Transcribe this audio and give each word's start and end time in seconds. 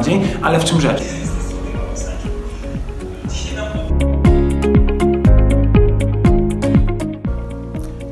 najbardziej, 0.00 0.20
ale 0.42 0.60
w 0.60 0.64
czym 0.64 0.80
rzecz? 0.80 1.02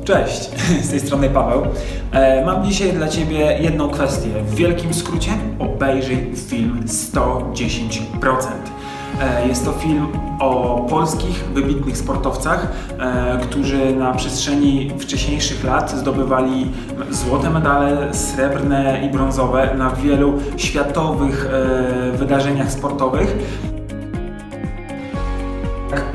Cześć, 0.05 0.49
z 0.85 0.89
tej 0.89 0.99
strony 0.99 1.29
Paweł. 1.29 1.65
E, 2.11 2.45
mam 2.45 2.65
dzisiaj 2.65 2.93
dla 2.93 3.07
Ciebie 3.07 3.57
jedną 3.61 3.89
kwestię. 3.89 4.29
W 4.47 4.55
wielkim 4.55 4.93
skrócie 4.93 5.31
obejrzyj 5.59 6.35
film 6.35 6.83
110%. 6.87 8.78
E, 9.21 9.47
jest 9.47 9.65
to 9.65 9.71
film 9.71 10.07
o 10.39 10.85
polskich 10.89 11.45
wybitnych 11.53 11.97
sportowcach, 11.97 12.67
e, 12.99 13.39
którzy 13.41 13.95
na 13.95 14.13
przestrzeni 14.13 14.91
wcześniejszych 14.99 15.63
lat 15.63 15.91
zdobywali 15.91 16.71
złote 17.09 17.49
medale, 17.49 18.13
srebrne 18.13 19.05
i 19.05 19.09
brązowe 19.09 19.75
na 19.75 19.89
wielu 19.89 20.33
światowych 20.57 21.49
e, 21.51 22.17
wydarzeniach 22.17 22.71
sportowych 22.71 23.35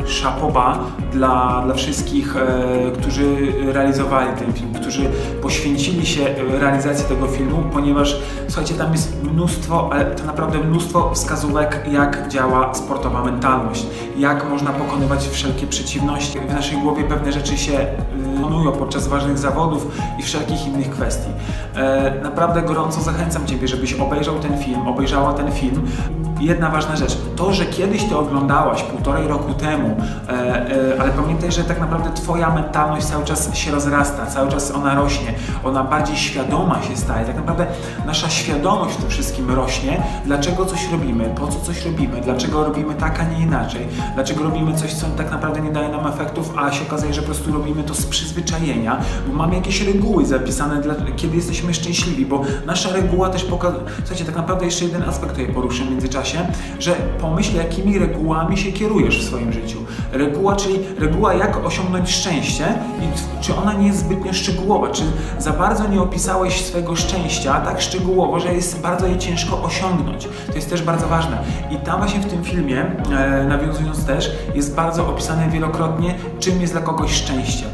szapoba 0.06 0.78
dla, 1.12 1.62
dla 1.64 1.74
wszystkich, 1.74 2.36
e, 2.36 2.90
którzy 2.90 3.52
realizowali 3.72 4.28
ten 4.38 4.52
film, 4.52 4.74
którzy 4.74 5.10
poświęcili 5.42 6.06
się 6.06 6.34
realizacji 6.60 7.04
tego 7.04 7.26
filmu, 7.26 7.62
ponieważ 7.72 8.16
słuchajcie, 8.48 8.74
tam 8.74 8.92
jest 8.92 9.22
mnóstwo, 9.22 9.88
ale 9.92 10.04
to 10.04 10.24
naprawdę 10.24 10.58
mnóstwo 10.58 11.10
wskazówek, 11.14 11.86
jak 11.92 12.28
działa 12.28 12.74
sportowa 12.74 13.24
mentalność, 13.24 13.86
jak 14.18 14.50
można 14.50 14.70
pokonywać 14.70 15.28
wszelkie 15.28 15.66
przeciwności. 15.66 16.40
W 16.40 16.54
naszej 16.54 16.78
głowie 16.78 17.04
pewne 17.04 17.32
rzeczy 17.32 17.58
się 17.58 17.86
wykonują 18.16 18.72
podczas 18.72 19.08
ważnych 19.08 19.38
zawodów 19.38 19.86
i 20.18 20.22
wszelkich 20.22 20.66
innych 20.66 20.90
kwestii. 20.90 21.30
E, 21.76 22.20
naprawdę 22.22 22.62
gorąco 22.62 23.00
zachęcam 23.00 23.46
Ciebie, 23.46 23.68
żebyś 23.68 23.94
obejrzał 23.94 24.38
ten 24.38 24.58
film, 24.58 24.88
obejrzała 24.88 25.32
ten 25.32 25.52
film 25.52 25.86
jedna 26.40 26.70
ważna 26.70 26.96
rzecz. 26.96 27.16
To, 27.36 27.52
że 27.52 27.66
kiedyś 27.66 28.04
to 28.04 28.20
oglądałaś 28.20 28.82
półtorej 28.82 29.28
roku 29.28 29.54
temu, 29.54 29.96
e, 30.28 30.32
e, 30.32 31.00
ale 31.00 31.10
pamiętaj, 31.10 31.52
że 31.52 31.64
tak 31.64 31.80
naprawdę 31.80 32.10
Twoja 32.14 32.54
mentalność 32.54 33.06
cały 33.06 33.24
czas 33.24 33.54
się 33.54 33.70
rozrasta, 33.70 34.26
cały 34.26 34.50
czas 34.50 34.70
ona 34.70 34.94
rośnie, 34.94 35.34
ona 35.64 35.84
bardziej 35.84 36.16
świadoma 36.16 36.82
się 36.82 36.96
staje. 36.96 37.26
Tak 37.26 37.36
naprawdę 37.36 37.66
nasza 38.06 38.28
świadomość 38.30 38.94
w 38.94 39.00
tym 39.00 39.10
wszystkim 39.10 39.50
rośnie, 39.50 40.02
dlaczego 40.24 40.66
coś 40.66 40.90
robimy, 40.92 41.24
po 41.24 41.48
co 41.48 41.60
coś 41.60 41.84
robimy, 41.84 42.20
dlaczego 42.20 42.64
robimy 42.64 42.94
tak, 42.94 43.20
a 43.20 43.24
nie 43.24 43.42
inaczej, 43.42 43.86
dlaczego 44.14 44.44
robimy 44.44 44.74
coś, 44.74 44.94
co 44.94 45.06
tak 45.06 45.30
naprawdę 45.30 45.60
nie 45.60 45.72
daje 45.72 45.88
nam 45.88 46.06
efektów, 46.06 46.54
a 46.56 46.72
się 46.72 46.82
okazuje, 46.86 47.14
że 47.14 47.20
po 47.20 47.26
prostu 47.26 47.52
robimy 47.52 47.82
to 47.82 47.94
z 47.94 48.06
przyzwyczajenia, 48.06 49.00
bo 49.28 49.34
mamy 49.34 49.54
jakieś 49.54 49.80
reguły 49.80 50.26
zapisane, 50.26 50.82
dla, 50.82 50.94
kiedy 51.16 51.36
jesteśmy 51.36 51.74
szczęśliwi, 51.74 52.26
bo 52.26 52.42
nasza 52.66 52.92
reguła 52.92 53.28
też 53.28 53.44
pokazuje, 53.44 53.82
słuchajcie, 53.98 54.24
tak 54.24 54.36
naprawdę 54.36 54.64
jeszcze 54.64 54.84
jeden 54.84 55.02
aspekt 55.02 55.32
tutaj 55.32 55.54
poruszę 55.54 55.84
w 55.84 55.90
międzyczasie, 55.90 56.23
że 56.78 56.92
pomyśl, 57.20 57.56
jakimi 57.56 57.98
regułami 57.98 58.56
się 58.56 58.72
kierujesz 58.72 59.20
w 59.20 59.26
swoim 59.26 59.52
życiu. 59.52 59.78
Reguła, 60.12 60.56
czyli 60.56 60.78
reguła, 60.98 61.34
jak 61.34 61.66
osiągnąć 61.66 62.10
szczęście 62.10 62.64
i 63.00 63.42
czy 63.42 63.56
ona 63.56 63.72
nie 63.72 63.86
jest 63.86 63.98
zbytnio 63.98 64.32
szczegółowa, 64.32 64.90
czy 64.90 65.02
za 65.38 65.52
bardzo 65.52 65.88
nie 65.88 66.00
opisałeś 66.00 66.64
swojego 66.64 66.96
szczęścia 66.96 67.60
tak 67.60 67.80
szczegółowo, 67.80 68.40
że 68.40 68.54
jest 68.54 68.80
bardzo 68.80 69.06
je 69.06 69.18
ciężko 69.18 69.62
osiągnąć. 69.62 70.28
To 70.46 70.54
jest 70.54 70.70
też 70.70 70.82
bardzo 70.82 71.06
ważne. 71.06 71.38
I 71.70 71.76
tam 71.76 71.98
właśnie 71.98 72.20
w 72.20 72.26
tym 72.26 72.44
filmie, 72.44 72.86
e, 73.10 73.44
nawiązując 73.44 74.06
też, 74.06 74.30
jest 74.54 74.74
bardzo 74.74 75.08
opisane 75.08 75.50
wielokrotnie, 75.50 76.14
czym 76.40 76.60
jest 76.60 76.72
dla 76.72 76.82
kogoś 76.82 77.12
szczęście, 77.12 77.64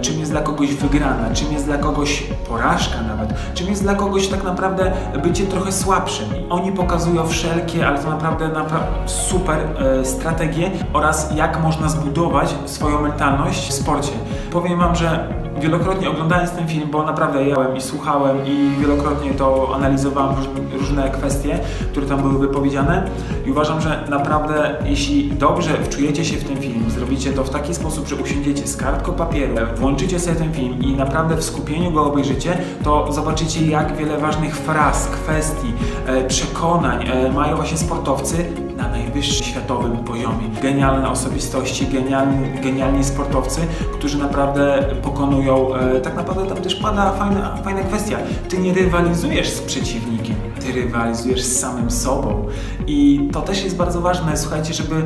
czym 0.00 0.18
jest 0.18 0.30
dla 0.30 0.40
kogoś 0.40 0.74
wygrana, 0.74 1.34
czym 1.34 1.52
jest 1.52 1.64
dla 1.64 1.78
kogoś 1.78 2.22
porażka 2.48 3.02
nawet, 3.02 3.34
czym 3.54 3.68
jest 3.68 3.82
dla 3.82 3.94
kogoś 3.94 4.28
tak 4.28 4.44
naprawdę 4.44 4.92
bycie 5.22 5.46
trochę 5.46 5.72
słabszym. 5.72 6.26
I 6.36 6.50
oni 6.50 6.72
pokazują 6.72 7.26
wszelkie, 7.26 7.86
ale 7.86 7.98
to 7.98 8.10
naprawdę, 8.10 8.48
naprawdę 8.48 8.86
super 9.06 9.58
e, 9.58 10.04
strategie 10.04 10.70
oraz 10.92 11.34
jak 11.34 11.62
można 11.62 11.88
zbudować 11.88 12.54
swoją 12.66 13.02
mentalność 13.02 13.68
w 13.68 13.72
sporcie. 13.72 14.12
Powiem 14.50 14.78
Wam, 14.78 14.96
że 14.96 15.28
wielokrotnie 15.60 16.10
oglądając 16.10 16.50
ten 16.50 16.68
film, 16.68 16.88
bo 16.90 17.02
naprawdę 17.02 17.48
jałem 17.48 17.76
i 17.76 17.80
słuchałem 17.80 18.46
i 18.46 18.70
wielokrotnie 18.80 19.30
to 19.30 19.72
analizowałem 19.74 20.36
różne 20.78 21.10
kwestie, 21.10 21.58
które 21.90 22.06
tam 22.06 22.22
były 22.22 22.38
wypowiedziane 22.38 23.10
i 23.46 23.50
uważam, 23.50 23.80
że 23.80 24.04
naprawdę 24.08 24.76
jeśli 24.84 25.32
dobrze 25.32 25.70
wczujecie 25.70 26.24
się 26.24 26.36
w 26.36 26.44
ten 26.44 26.56
film, 26.56 26.90
zrobicie 26.90 27.32
to 27.32 27.44
w 27.44 27.50
taki 27.50 27.74
sposób, 27.74 28.08
że 28.08 28.16
usiądziecie 28.16 28.66
z 28.66 28.76
kartką 28.76 29.12
papieru, 29.12 29.54
włączycie 29.76 30.20
sobie 30.20 30.36
ten 30.36 30.52
film 30.52 30.82
i 30.82 30.96
naprawdę 30.96 31.36
w 31.36 31.44
skupieniu 31.44 31.92
go 31.92 32.04
obejrzycie, 32.04 32.58
to 32.84 33.12
zobaczycie 33.12 33.66
jak 33.66 33.96
wiele 33.96 34.18
ważnych 34.18 34.56
fraz, 34.56 35.06
kwestii, 35.06 35.72
e, 36.06 36.24
przekonań 36.24 37.08
e, 37.08 37.32
mają 37.32 37.56
właśnie 37.56 37.78
sportowcy 37.78 38.65
na 38.76 38.88
najwyższym 38.88 39.46
światowym 39.46 39.96
poziomie. 39.96 40.48
Genialne 40.62 41.10
osobistości, 41.10 41.86
genialni, 41.86 42.60
genialni 42.60 43.04
sportowcy, 43.04 43.60
którzy 43.92 44.18
naprawdę 44.18 44.84
pokonują, 45.02 45.74
e, 45.74 46.00
tak 46.00 46.16
naprawdę 46.16 46.46
tam 46.46 46.56
też 46.56 46.74
pada 46.74 47.12
fajna, 47.12 47.56
fajna 47.56 47.80
kwestia, 47.80 48.18
ty 48.48 48.58
nie 48.58 48.74
rywalizujesz 48.74 49.48
z 49.48 49.60
przeciwnikiem, 49.60 50.36
ty 50.60 50.72
rywalizujesz 50.72 51.42
z 51.42 51.60
samym 51.60 51.90
sobą 51.90 52.46
i 52.86 53.28
to 53.32 53.42
też 53.42 53.64
jest 53.64 53.76
bardzo 53.76 54.00
ważne, 54.00 54.36
słuchajcie, 54.36 54.74
żeby 54.74 55.02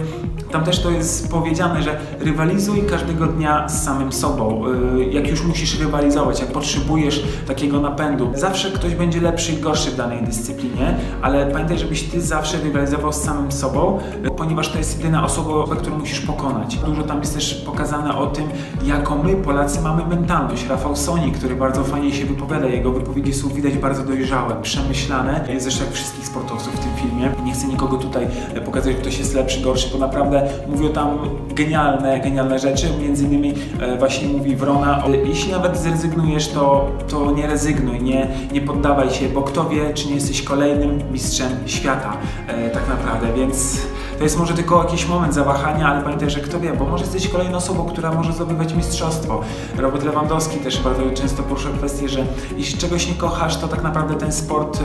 tam 0.50 0.64
też 0.64 0.82
to 0.82 0.90
jest 0.90 1.30
powiedziane, 1.30 1.82
że 1.82 2.00
rywalizuj 2.20 2.82
każdego 2.82 3.26
dnia 3.26 3.68
z 3.68 3.84
samym 3.84 4.12
sobą. 4.12 4.64
E, 4.66 5.04
jak 5.04 5.28
już 5.28 5.44
musisz 5.44 5.80
rywalizować, 5.80 6.40
jak 6.40 6.52
potrzebujesz 6.52 7.24
takiego 7.46 7.80
napędu. 7.80 8.30
Zawsze 8.34 8.70
ktoś 8.70 8.94
będzie 8.94 9.20
lepszy 9.20 9.52
i 9.52 9.56
gorszy 9.56 9.90
w 9.90 9.96
danej 9.96 10.22
dyscyplinie, 10.22 10.96
ale 11.22 11.46
pamiętaj, 11.46 11.78
żebyś 11.78 12.02
ty 12.02 12.20
zawsze 12.20 12.58
rywalizował 12.58 13.12
z 13.12 13.16
samym 13.16 13.52
sobą, 13.52 13.98
ponieważ 14.36 14.68
to 14.68 14.78
jest 14.78 14.98
jedyna 14.98 15.24
osoba, 15.24 15.76
którą 15.76 15.98
musisz 15.98 16.20
pokonać. 16.20 16.76
Dużo 16.76 17.02
tam 17.02 17.20
jest 17.20 17.34
też 17.34 17.54
pokazane 17.54 18.16
o 18.16 18.26
tym, 18.26 18.48
jaką 18.84 19.22
my, 19.22 19.34
Polacy, 19.36 19.80
mamy 19.80 20.06
mentalność. 20.06 20.66
Rafał 20.68 20.96
Soni, 20.96 21.32
który 21.32 21.56
bardzo 21.56 21.84
fajnie 21.84 22.12
się 22.12 22.24
wypowiada, 22.26 22.66
jego 22.66 22.92
wypowiedzi 22.92 23.34
są 23.34 23.48
widać 23.48 23.78
bardzo 23.78 24.02
dojrzałe, 24.02 24.56
przemyślane, 24.62 25.44
zresztą 25.58 25.84
jak 25.84 25.94
wszystkich 25.94 26.26
sportowców 26.26 26.74
w 26.74 26.78
tym 26.78 26.90
filmie. 26.96 27.32
Nie 27.44 27.52
chcę 27.52 27.66
nikogo 27.66 27.96
tutaj 27.96 28.26
pokazać, 28.64 28.92
że 28.92 28.98
ktoś 28.98 29.18
jest 29.18 29.34
lepszy, 29.34 29.60
gorszy, 29.60 29.88
bo 29.92 29.98
naprawdę 29.98 30.39
mówią 30.68 30.88
tam 30.88 31.18
genialne, 31.54 32.20
genialne 32.20 32.58
rzeczy. 32.58 32.86
Między 33.00 33.24
innymi 33.24 33.54
e, 33.80 33.98
właśnie 33.98 34.28
mówi 34.28 34.56
Wrona, 34.56 35.02
jeśli 35.24 35.52
nawet 35.52 35.76
zrezygnujesz, 35.78 36.48
to, 36.48 36.88
to 37.08 37.30
nie 37.30 37.46
rezygnuj, 37.46 38.02
nie, 38.02 38.28
nie 38.52 38.60
poddawaj 38.60 39.10
się, 39.10 39.28
bo 39.28 39.42
kto 39.42 39.68
wie, 39.68 39.94
czy 39.94 40.08
nie 40.08 40.14
jesteś 40.14 40.42
kolejnym 40.42 41.12
mistrzem 41.12 41.50
świata 41.66 42.16
e, 42.48 42.70
tak 42.70 42.88
naprawdę, 42.88 43.26
więc 43.36 43.80
to 44.18 44.24
jest 44.24 44.38
może 44.38 44.54
tylko 44.54 44.82
jakiś 44.82 45.08
moment 45.08 45.34
zawahania, 45.34 45.88
ale 45.88 46.02
pamiętaj, 46.02 46.30
że 46.30 46.40
kto 46.40 46.60
wie, 46.60 46.72
bo 46.72 46.84
może 46.84 47.04
jesteś 47.04 47.28
kolejną 47.28 47.56
osobą, 47.56 47.84
która 47.84 48.12
może 48.12 48.32
zdobywać 48.32 48.74
mistrzostwo. 48.74 49.40
Robert 49.78 50.04
Lewandowski 50.04 50.58
też 50.58 50.80
bardzo 50.80 51.02
często 51.14 51.42
porusza 51.42 51.68
kwestię, 51.78 52.08
że 52.08 52.24
jeśli 52.56 52.78
czegoś 52.78 53.08
nie 53.08 53.14
kochasz, 53.14 53.56
to 53.56 53.68
tak 53.68 53.82
naprawdę 53.82 54.14
ten 54.14 54.32
sport, 54.32 54.80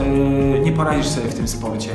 nie 0.64 0.72
poradzisz 0.72 1.06
sobie 1.06 1.28
w 1.28 1.34
tym 1.34 1.48
sporcie. 1.48 1.88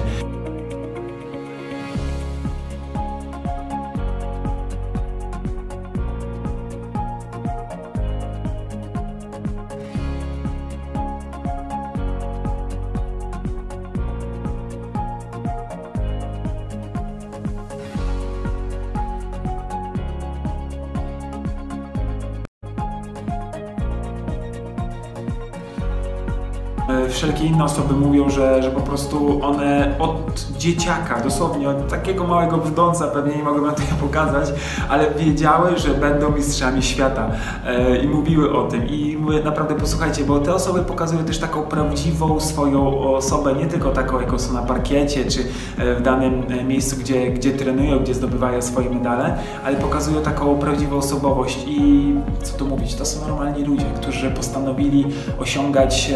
Wszelkie 27.10 27.46
inne 27.46 27.64
osoby 27.64 27.94
mówią, 27.94 28.30
że, 28.30 28.64
że 28.64 28.72
po 28.72 28.82
prostu 28.82 29.40
one 29.44 29.96
od 30.00 30.46
dzieciaka, 30.58 31.22
dosłownie 31.22 31.70
od 31.70 31.88
takiego 31.88 32.24
małego 32.24 32.58
brzdąca, 32.58 33.08
pewnie 33.08 33.36
nie 33.36 33.44
mogę 33.44 33.62
wam 33.62 33.76
tego 33.76 33.96
pokazać, 34.02 34.54
ale 34.90 35.12
wiedziały, 35.12 35.78
że 35.78 35.90
będą 35.90 36.32
mistrzami 36.32 36.84
świata 36.84 37.32
e, 37.66 37.98
i 37.98 38.08
mówiły 38.08 38.58
o 38.58 38.64
tym. 38.64 38.88
I 38.88 39.18
mówię, 39.18 39.44
naprawdę 39.44 39.76
posłuchajcie, 39.76 40.24
bo 40.24 40.40
te 40.40 40.54
osoby 40.54 40.80
pokazują 40.80 41.26
też 41.26 41.40
taką 41.40 41.62
prawdziwą 41.62 42.40
swoją 42.40 43.00
osobę, 43.00 43.54
nie 43.54 43.66
tylko 43.66 43.90
taką, 43.90 44.22
jaką 44.22 44.40
są 44.40 44.54
na 44.54 44.62
parkiecie, 44.62 45.26
czy 45.26 45.40
e, 45.78 45.96
w 45.96 46.02
danym 46.02 46.44
miejscu, 46.68 46.96
gdzie, 47.00 47.32
gdzie 47.32 47.52
trenują, 47.52 48.00
gdzie 48.00 48.14
zdobywają 48.14 48.62
swoje 48.62 48.90
medale, 48.90 49.38
ale 49.66 49.78
pokazują 49.78 50.22
taką 50.22 50.60
prawdziwą 50.60 50.98
osobowość 50.98 51.66
i 51.68 52.14
co 52.44 52.58
tu 52.58 52.68
mówić, 52.68 52.96
to 52.96 53.06
są 53.06 53.28
normalni 53.28 53.64
ludzie, 53.64 53.86
którzy 53.96 54.32
postanowili 54.32 55.06
osiągać 55.40 56.12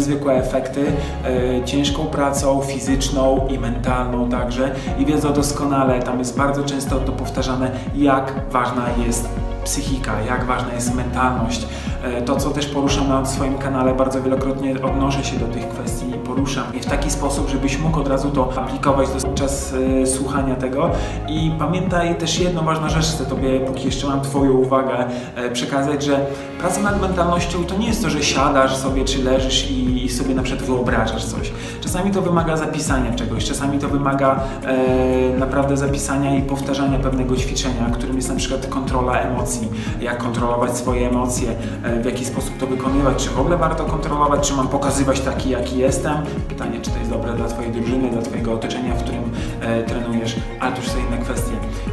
niezwykłe 0.00 0.34
efekty 0.34 0.86
e, 1.24 1.64
ciężką 1.64 2.06
pracą 2.06 2.60
fizyczną 2.60 3.46
i 3.50 3.58
mentalną 3.58 4.28
także 4.28 4.74
i 4.98 5.06
wiedzą 5.06 5.32
doskonale, 5.32 6.02
tam 6.02 6.18
jest 6.18 6.36
bardzo 6.36 6.64
często 6.64 6.98
to 6.98 7.12
powtarzane, 7.12 7.70
jak 7.94 8.32
ważna 8.50 8.84
jest 9.06 9.28
psychika, 9.64 10.20
jak 10.20 10.44
ważna 10.44 10.74
jest 10.74 10.94
mentalność. 10.94 11.66
E, 12.02 12.22
to, 12.22 12.36
co 12.36 12.50
też 12.50 12.66
poruszam 12.66 13.08
na 13.08 13.26
swoim 13.26 13.58
kanale, 13.58 13.94
bardzo 13.94 14.22
wielokrotnie 14.22 14.82
odnoszę 14.82 15.24
się 15.24 15.36
do 15.36 15.46
tych 15.46 15.68
kwestii 15.68 16.12
poruszam 16.26 16.64
i 16.74 16.80
w 16.80 16.86
taki 16.86 17.10
sposób, 17.10 17.48
żebyś 17.48 17.78
mógł 17.78 18.00
od 18.00 18.08
razu 18.08 18.30
to 18.30 18.52
aplikować 18.56 19.08
do 19.08 19.34
czas 19.34 19.74
e, 20.02 20.06
słuchania 20.06 20.54
tego. 20.54 20.90
I 21.28 21.52
pamiętaj 21.58 22.14
też 22.14 22.40
jedną 22.40 22.64
ważną 22.64 22.88
rzecz, 22.88 23.06
chcę 23.06 23.26
Tobie, 23.26 23.60
póki 23.60 23.86
jeszcze 23.86 24.06
mam 24.06 24.20
Twoją 24.20 24.52
uwagę, 24.52 25.04
przekazać, 25.52 26.04
że 26.04 26.26
praca 26.60 26.80
nad 26.80 27.00
mentalnością 27.00 27.64
to 27.64 27.76
nie 27.76 27.86
jest 27.86 28.02
to, 28.02 28.10
że 28.10 28.22
siadasz 28.22 28.76
sobie 28.76 29.04
czy 29.04 29.22
leżysz 29.22 29.70
i, 29.70 30.08
sobie 30.10 30.34
na 30.34 30.42
przykład 30.42 30.66
wyobrażasz 30.66 31.24
coś. 31.24 31.52
Czasami 31.80 32.10
to 32.10 32.22
wymaga 32.22 32.56
zapisania 32.56 33.14
czegoś, 33.14 33.44
czasami 33.44 33.78
to 33.78 33.88
wymaga 33.88 34.40
e, 34.64 35.38
naprawdę 35.38 35.76
zapisania 35.76 36.36
i 36.36 36.42
powtarzania 36.42 36.98
pewnego 36.98 37.36
ćwiczenia, 37.36 37.90
którym 37.92 38.16
jest 38.16 38.28
na 38.28 38.34
przykład 38.34 38.66
kontrola 38.66 39.20
emocji, 39.20 39.68
jak 40.00 40.18
kontrolować 40.18 40.76
swoje 40.76 41.08
emocje, 41.08 41.50
e, 41.82 42.02
w 42.02 42.04
jaki 42.04 42.24
sposób 42.24 42.58
to 42.58 42.66
wykonywać, 42.66 43.24
czy 43.24 43.30
w 43.30 43.40
ogóle 43.40 43.56
warto 43.56 43.84
kontrolować, 43.84 44.48
czy 44.48 44.54
mam 44.54 44.68
pokazywać 44.68 45.20
taki, 45.20 45.50
jaki 45.50 45.78
jestem. 45.78 46.14
Pytanie, 46.48 46.80
czy 46.82 46.90
to 46.90 46.98
jest 46.98 47.10
dobre 47.10 47.32
dla 47.32 47.48
Twojej 47.48 47.72
drużyny, 47.72 48.10
dla 48.10 48.22
Twojego 48.22 48.52
otoczenia, 48.52 48.94
w 48.94 49.02
którym 49.02 49.22
e, 49.60 49.82
trenujesz, 49.82 50.36
ale 50.60 50.72
to 50.72 50.82
już 50.82 50.90
są 50.90 50.98
inne 51.08 51.18
kwestie. 51.18 51.52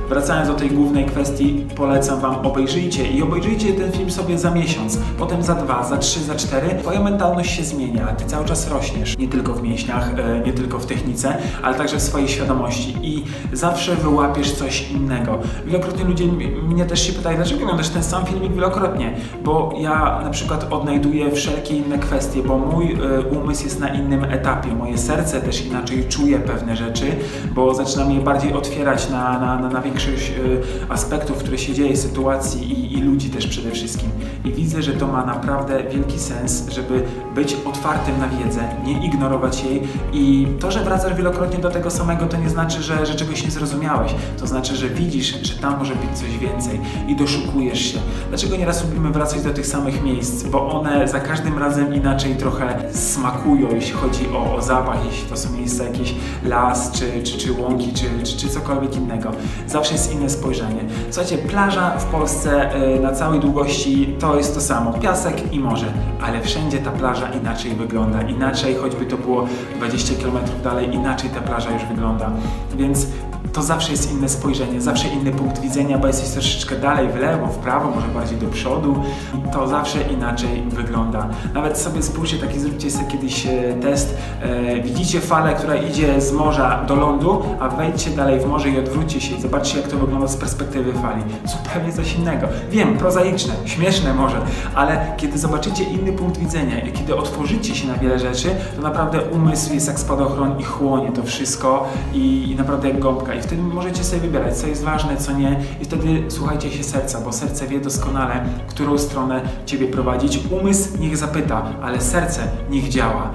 Wracając 0.10 0.48
do 0.48 0.54
tej 0.54 0.72
głównej 0.72 1.06
kwestii, 1.06 1.66
polecam 1.75 2.19
Wam 2.19 2.36
obejrzyjcie 2.36 3.08
i 3.08 3.22
obejrzyjcie 3.22 3.74
ten 3.74 3.92
film 3.92 4.12
sobie 4.12 4.38
za 4.38 4.52
miesiąc, 4.57 5.00
potem 5.18 5.44
za 5.44 5.56
dwa, 5.56 5.83
za 5.83 5.98
trzy, 5.98 6.24
za 6.24 6.36
cztery. 6.36 6.75
Twoja 6.81 7.01
mentalność 7.01 7.56
się 7.56 7.63
zmienia, 7.63 8.07
Ty 8.07 8.25
cały 8.25 8.45
czas 8.45 8.69
rośniesz, 8.69 9.18
nie 9.18 9.27
tylko 9.27 9.54
w 9.54 9.63
mięśniach, 9.63 10.12
e, 10.19 10.39
nie 10.45 10.54
tylko 10.54 10.80
w 10.80 10.86
technice, 10.86 11.38
ale 11.63 11.75
także 11.75 11.98
w 11.98 12.01
swojej 12.01 12.27
świadomości 12.27 12.95
i 13.01 13.24
zawsze 13.54 13.95
wyłapiesz 13.95 14.51
coś 14.51 14.92
innego. 14.92 15.39
Wielokrotnie 15.65 16.04
ludzie 16.04 16.25
mnie 16.63 16.86
też 16.86 17.07
się 17.07 17.13
pytają, 17.13 17.38
dlaczego 17.38 17.62
oglądasz 17.62 17.89
ten 17.89 18.04
sam 18.04 18.25
filmik 18.25 18.54
wielokrotnie? 18.54 19.13
Bo 19.44 19.74
ja 19.80 20.19
na 20.24 20.30
przykład 20.30 20.74
odnajduję 20.74 21.31
wszelkie 21.31 21.77
inne 21.77 22.00
kwestie, 22.00 22.44
bo 22.44 22.57
mój 22.57 22.92
e, 22.92 23.21
umysł 23.21 23.63
jest 23.63 23.80
na 23.80 23.89
innym 23.89 24.24
etapie, 24.24 24.75
moje 24.75 24.98
serce 24.98 25.42
też 25.42 25.65
inaczej 25.65 26.06
czuje 26.09 26.39
pewne 26.39 26.75
rzeczy, 26.75 27.06
bo 27.51 27.74
zaczynam 27.74 28.12
je 28.12 28.21
bardziej 28.21 28.54
otwierać 28.54 29.09
na, 29.09 29.39
na, 29.39 29.59
na, 29.59 29.69
na 29.69 29.81
większość 29.81 30.30
e, 30.30 30.92
aspektów, 30.92 31.38
które 31.38 31.57
się 31.57 31.74
dzieje, 31.74 31.98
sytuacji 31.98 32.71
i, 32.71 32.98
i 32.98 33.01
ludzi 33.01 33.30
też 33.30 33.48
przede 33.48 33.71
wszystkim. 33.71 34.09
I 34.48 34.54
widzę, 34.54 34.82
że 34.82 34.94
to 34.94 35.08
ma 35.08 35.26
naprawdę 35.26 35.84
wielki 35.84 36.20
sens, 36.20 36.70
żeby 36.70 37.04
być 37.36 37.58
otwartym 37.66 38.20
na 38.20 38.28
wiedzę, 38.28 38.62
nie 38.84 39.06
ignorować 39.06 39.64
jej 39.64 39.84
i 40.14 40.48
to, 40.60 40.72
że 40.72 40.84
wracasz 40.84 41.14
wielokrotnie 41.14 41.60
do 41.60 41.70
tego 41.70 41.92
samego, 41.92 42.26
to 42.26 42.38
nie 42.38 42.50
znaczy, 42.50 42.84
że, 42.84 43.06
że 43.06 43.16
czegoś 43.16 43.44
nie 43.44 43.52
zrozumiałeś. 43.52 44.16
To 44.40 44.48
znaczy, 44.48 44.76
że 44.76 44.90
widzisz, 44.90 45.42
że 45.44 45.54
tam 45.54 45.78
może 45.80 45.96
być 45.96 46.20
coś 46.20 46.38
więcej 46.38 46.80
i 47.08 47.16
doszukujesz 47.16 47.80
się. 47.80 48.00
Dlaczego 48.30 48.58
nieraz 48.58 48.84
lubimy 48.84 49.10
wracać 49.12 49.42
do 49.42 49.54
tych 49.54 49.68
samych 49.68 50.04
miejsc? 50.04 50.44
Bo 50.44 50.80
one 50.80 51.08
za 51.08 51.20
każdym 51.20 51.58
razem 51.58 51.94
inaczej 51.94 52.36
trochę 52.36 52.94
smakują, 52.94 53.68
jeśli 53.72 53.94
chodzi 53.94 54.30
o, 54.34 54.56
o 54.56 54.62
zapach, 54.62 55.06
jeśli 55.06 55.30
to 55.30 55.38
są 55.38 55.54
miejsca 55.54 55.84
jakieś 55.84 56.16
las, 56.44 56.92
czy, 56.92 57.24
czy, 57.24 57.38
czy 57.38 57.54
łąki, 57.54 57.94
czy, 57.94 58.06
czy, 58.24 58.38
czy 58.38 58.50
cokolwiek 58.50 58.96
innego. 58.96 59.32
Zawsze 59.68 59.94
jest 59.94 60.14
inne 60.14 60.30
spojrzenie. 60.30 60.82
Słuchajcie, 61.12 61.38
plaża 61.38 61.90
w 61.90 62.06
Polsce 62.06 62.76
y, 62.96 63.00
na 63.00 63.12
całej 63.12 63.40
długości 63.40 64.16
to 64.20 64.37
jest 64.38 64.56
to 64.56 64.62
samo. 64.62 64.94
Piasek 64.94 65.54
i 65.54 65.60
morze, 65.60 65.86
ale 66.22 66.42
wszędzie 66.42 66.78
ta 66.78 66.92
plaża 66.92 67.30
inaczej 67.30 67.72
wygląda. 67.72 68.22
Inaczej, 68.22 68.75
choćby 68.75 69.06
to 69.06 69.18
było 69.18 69.48
20 69.78 70.16
km 70.24 70.38
dalej, 70.63 70.94
inaczej 70.94 71.30
ta 71.30 71.42
plaża 71.42 71.72
już 71.72 71.86
wygląda. 71.86 72.31
Więc 72.75 73.07
to 73.54 73.62
zawsze 73.62 73.92
jest 73.92 74.12
inne 74.12 74.30
spojrzenie, 74.30 74.82
zawsze 74.82 75.08
inny 75.08 75.32
punkt 75.32 75.62
widzenia, 75.62 75.98
bo 75.98 76.08
jesteś 76.08 76.30
troszeczkę 76.30 76.76
dalej 76.76 77.10
w 77.10 77.16
lewo, 77.16 77.48
w 77.48 77.56
prawo, 77.56 77.92
może 77.92 78.08
bardziej 78.08 78.38
do 78.38 78.48
przodu 78.48 79.04
i 79.48 79.52
to 79.52 79.68
zawsze 79.68 80.02
inaczej 80.02 80.64
wygląda. 80.70 81.30
Nawet 81.54 81.78
sobie 81.78 82.04
spójrzcie, 82.04 82.38
taki 82.38 82.60
zróbcie 82.60 82.92
sobie 82.92 83.06
kiedyś 83.08 83.46
e, 83.46 83.74
test. 83.82 84.18
E, 84.42 84.82
widzicie 84.82 85.22
falę, 85.22 85.54
która 85.54 85.76
idzie 85.76 86.22
z 86.22 86.32
morza 86.32 86.84
do 86.88 86.96
lądu, 86.96 87.44
a 87.60 87.70
wejdźcie 87.70 88.10
dalej 88.10 88.40
w 88.40 88.46
morze 88.46 88.70
i 88.70 88.80
odwróćcie 88.80 89.22
się 89.22 89.36
i 89.36 89.42
zobaczcie, 89.42 89.78
jak 89.80 89.88
to 89.88 89.98
wygląda 89.98 90.28
z 90.28 90.38
perspektywy 90.38 90.94
fali. 90.94 91.24
Zupełnie 91.46 91.94
coś 91.94 92.16
innego. 92.16 92.48
Wiem, 92.72 92.98
prozaiczne, 92.98 93.54
śmieszne 93.66 94.14
może, 94.14 94.38
ale 94.76 95.14
kiedy 95.18 95.38
zobaczycie 95.38 95.84
inny 95.84 96.14
punkt 96.14 96.38
widzenia 96.38 96.80
i 96.80 96.92
kiedy 96.92 97.16
otworzycie 97.16 97.76
się 97.76 97.88
na 97.88 97.94
wiele 97.98 98.20
rzeczy, 98.20 98.56
to 98.76 98.82
naprawdę 98.82 99.22
umysł 99.22 99.74
jest 99.74 99.88
jak 99.88 100.00
spadochron 100.00 100.60
i 100.60 100.64
chłonie 100.64 101.12
to 101.12 101.24
wszystko 101.24 101.88
i, 102.14 102.52
i 102.52 102.56
naprawdę 102.56 102.88
jak 102.88 103.00
gąbka. 103.00 103.34
I 103.38 103.42
wtedy 103.42 103.62
możecie 103.62 104.04
sobie 104.04 104.22
wybierać, 104.22 104.57
co 104.57 104.68
jest 104.68 104.84
ważne, 104.84 105.18
co 105.18 105.31
nie 105.31 105.60
i 105.81 105.86
wtedy 105.86 106.24
słuchajcie 106.28 106.72
się 106.72 106.84
serca, 106.84 107.22
bo 107.22 107.31
serce 107.31 107.68
wie 107.68 107.80
doskonale, 107.80 108.45
którą 108.68 108.98
stronę 108.98 109.42
Ciebie 109.66 109.88
prowadzić. 109.88 110.39
Umysł 110.62 110.98
niech 111.00 111.18
zapyta, 111.18 111.66
ale 111.81 112.01
serce 112.01 112.42
niech 112.69 112.89
działa. 112.89 113.31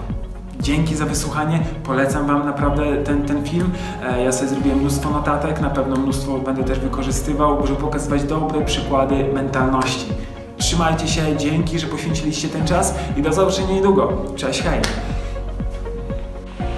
Dzięki 0.61 0.97
za 0.97 1.07
wysłuchanie, 1.07 1.61
polecam 1.85 2.27
Wam 2.27 2.47
naprawdę 2.47 2.97
ten, 2.97 3.23
ten 3.23 3.45
film. 3.45 3.71
E, 4.03 4.25
ja 4.25 4.33
sobie 4.33 4.49
zrobiłem 4.49 4.79
mnóstwo 4.79 5.11
notatek, 5.11 5.61
na 5.61 5.71
pewno 5.71 5.97
mnóstwo 5.97 6.39
będę 6.39 6.65
też 6.65 6.79
wykorzystywał, 6.79 7.67
żeby 7.67 7.81
pokazywać 7.81 8.25
dobre 8.25 8.65
przykłady 8.65 9.25
mentalności. 9.35 10.07
Trzymajcie 10.59 11.09
się, 11.09 11.37
dzięki, 11.37 11.79
że 11.79 11.87
poświęciliście 11.87 12.49
ten 12.49 12.67
czas 12.67 12.95
i 13.17 13.23
do 13.23 13.33
zobaczenia 13.33 13.71
niedługo. 13.71 14.23
Cześć, 14.37 14.63
hej! 14.63 14.81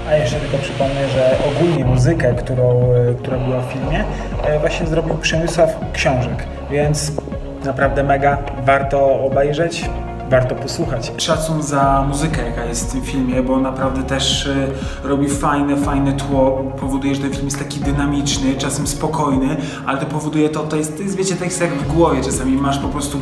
A 0.08 0.16
jeszcze 0.16 0.36
tylko 0.36 0.58
przypomnę, 0.58 1.08
że 1.08 1.36
ogólnie 1.50 1.84
muzykę, 1.84 2.34
którą, 2.34 2.92
e, 2.92 3.14
która 3.14 3.38
była 3.38 3.60
w 3.60 3.72
filmie, 3.72 4.04
e, 4.44 4.58
właśnie 4.58 4.86
zrobił 4.86 5.14
Przemysław 5.14 5.76
Książek, 5.92 6.46
więc 6.70 7.12
naprawdę 7.64 8.02
mega, 8.02 8.38
warto 8.64 9.20
obejrzeć 9.20 9.90
warto 10.30 10.54
posłuchać. 10.54 11.12
Szacun 11.18 11.62
za 11.62 12.04
muzykę, 12.08 12.46
jaka 12.46 12.64
jest 12.64 12.88
w 12.88 12.92
tym 12.92 13.02
filmie, 13.02 13.42
bo 13.42 13.60
naprawdę 13.60 14.02
też 14.02 14.46
y, 14.46 14.68
robi 15.04 15.28
fajne, 15.28 15.76
fajne 15.76 16.12
tło, 16.12 16.64
powoduje, 16.80 17.14
że 17.14 17.20
ten 17.20 17.32
film 17.32 17.44
jest 17.44 17.58
taki 17.58 17.80
dynamiczny, 17.80 18.54
czasem 18.54 18.86
spokojny, 18.86 19.56
ale 19.86 19.98
to 19.98 20.06
powoduje 20.06 20.48
to, 20.48 20.60
to 20.60 20.76
jest, 20.76 20.96
to 20.96 21.02
jest 21.02 21.16
wiecie, 21.16 21.34
tak 21.34 21.44
jest 21.44 21.60
jak 21.60 21.70
w 21.74 21.94
głowie, 21.94 22.22
czasami 22.22 22.52
masz 22.56 22.78
po 22.78 22.88
prostu 22.88 23.18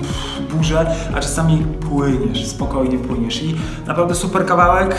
burzę, 0.50 0.86
a 1.14 1.20
czasami 1.20 1.56
płyniesz, 1.58 2.46
spokojnie 2.46 2.98
płyniesz. 2.98 3.42
I 3.42 3.56
naprawdę 3.86 4.14
super 4.14 4.46
kawałek, 4.46 4.96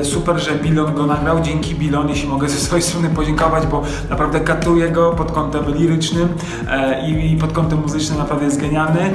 y, 0.00 0.04
super, 0.04 0.38
że 0.38 0.54
Bilon 0.54 0.94
go 0.94 1.06
nagrał, 1.06 1.40
dzięki 1.40 1.74
Bilon, 1.74 2.08
jeśli 2.08 2.28
mogę 2.28 2.48
ze 2.48 2.56
swojej 2.56 2.82
strony 2.82 3.08
podziękować, 3.08 3.66
bo 3.66 3.82
naprawdę 4.10 4.40
katuję 4.40 4.90
go 4.90 5.10
pod 5.10 5.32
kątem 5.32 5.74
lirycznym 5.74 6.28
e, 6.70 7.10
i 7.10 7.36
pod 7.36 7.52
kątem 7.52 7.80
muzycznym 7.80 8.18
naprawdę 8.18 8.44
jest 8.44 8.60
genialny. 8.60 9.10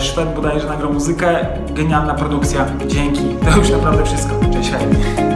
Szwed 0.00 0.34
bodajże 0.34 0.68
nagrał 0.68 0.92
muzykę, 0.92 1.46
genialna 1.74 2.14
produkcja. 2.14 2.66
Dzięki. 2.86 3.36
To 3.52 3.58
już 3.58 3.70
naprawdę 3.70 4.04
wszystko. 4.04 4.34
Cześć, 4.52 4.70
hej. 4.70 5.33